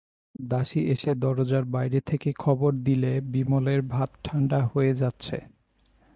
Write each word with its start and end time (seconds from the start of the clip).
দাসী 0.43 0.81
এসে 0.85 1.11
দরজার 1.15 1.65
বাইরে 1.65 1.99
থেকে 2.01 2.29
খবর 2.39 2.71
দিলে 2.83 3.11
বিমলের 3.21 3.81
ভাত 3.81 4.09
ঠাণ্ডা 4.23 4.59
হয়ে 4.65 4.93
যাচ্ছে। 4.93 5.37